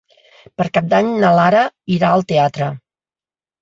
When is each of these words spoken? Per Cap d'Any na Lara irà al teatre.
Per 0.61 0.65
Cap 0.77 0.87
d'Any 0.95 1.13
na 1.25 1.31
Lara 1.41 1.63
irà 2.01 2.13
al 2.19 2.29
teatre. 2.35 2.75